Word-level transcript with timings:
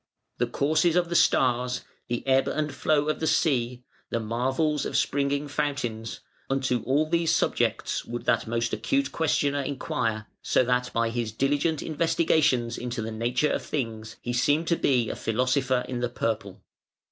The 0.39 0.47
courses 0.47 0.95
of 0.95 1.09
the 1.09 1.15
stars, 1.15 1.81
the 2.07 2.25
ebb 2.25 2.47
and 2.47 2.73
flow 2.73 3.07
of 3.07 3.19
the 3.19 3.27
sea, 3.27 3.83
the 4.09 4.19
marvels 4.19 4.83
of 4.83 4.97
springing 4.97 5.47
fountains, 5.47 6.21
nto 6.49 6.83
all 6.87 7.07
these 7.07 7.29
subjects 7.35 8.03
would 8.03 8.25
that 8.25 8.47
most 8.47 8.73
acute 8.73 9.11
questioner 9.11 9.61
inquire, 9.61 10.25
so 10.41 10.63
that 10.63 10.91
by 10.91 11.11
his 11.11 11.31
diligent 11.31 11.83
investigations 11.83 12.79
into 12.79 13.03
the 13.03 13.11
nature 13.11 13.51
of 13.51 13.61
things, 13.61 14.15
he 14.23 14.33
seemed 14.33 14.67
to 14.69 14.75
be 14.75 15.07
a 15.07 15.15
philosopher 15.15 15.85
in 15.87 15.99
the 15.99 16.09
purple". 16.09 16.63